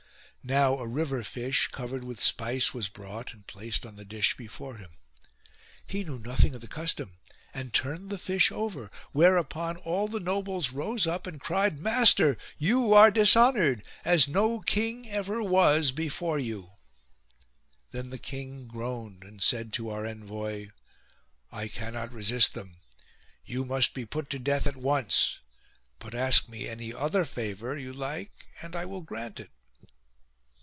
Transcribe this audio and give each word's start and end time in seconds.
Now, 0.43 0.79
a 0.79 0.87
river 0.87 1.21
fish, 1.23 1.67
covered 1.67 2.03
with 2.03 2.19
spice, 2.19 2.73
was 2.73 2.89
brought 2.89 3.31
and 3.31 3.45
placed 3.45 3.85
on 3.85 3.95
the 3.95 4.03
dish 4.03 4.35
before 4.35 4.77
him. 4.77 4.89
He 5.85 6.03
knew 6.03 6.17
nothing 6.17 6.55
of 6.55 6.61
the 6.61 6.67
custom 6.67 7.19
and 7.53 7.71
turned 7.71 8.09
the 8.09 8.17
fish 8.17 8.51
over 8.51 8.89
whereupon 9.11 9.77
all 9.77 10.07
the 10.07 10.19
nobles 10.19 10.71
rose 10.73 11.05
up 11.05 11.27
and 11.27 11.39
cried:" 11.39 11.79
Master, 11.79 12.37
you 12.57 12.91
are 12.91 13.11
dishonoured, 13.11 13.85
as 14.03 14.27
no 14.27 14.61
king 14.61 15.07
ever 15.11 15.43
was 15.43 15.91
before 15.91 16.39
you." 16.39 16.71
Then 17.91 18.09
the 18.09 18.17
king 18.17 18.65
groaned 18.65 19.23
and 19.23 19.43
said 19.43 19.71
to 19.73 19.91
our 19.91 20.07
envoy:" 20.07 20.69
I 21.51 21.67
cannot 21.67 22.11
resist 22.13 22.55
them: 22.55 22.77
you 23.45 23.63
must 23.63 23.93
be 23.93 24.07
put 24.07 24.31
to 24.31 24.39
death 24.39 24.65
at 24.65 24.75
once: 24.75 25.39
but 25.99 26.15
ask 26.15 26.49
me 26.49 26.67
any 26.67 26.91
other 26.91 27.25
favour 27.25 27.77
you 27.77 27.93
like 27.93 28.31
and 28.63 28.75
I 28.75 28.85
will 28.87 29.01
grant 29.01 29.39
it." 29.39 29.51